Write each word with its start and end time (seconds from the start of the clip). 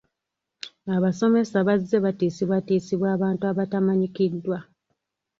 Abasomesa 0.95 1.57
bazze 1.67 1.97
batiisibwatiisibwa 2.05 3.07
abantu 3.15 3.43
abatamanyikiddwa. 3.51 4.57